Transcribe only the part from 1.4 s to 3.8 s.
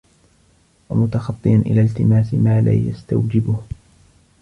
إلَى الْتِمَاسِ مَا لَا يَسْتَوْجِبُهُ